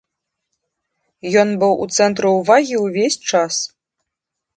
[1.41, 3.55] Ён быў у цэнтры ўвагі ўвесь час.